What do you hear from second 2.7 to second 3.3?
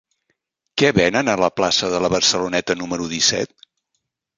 número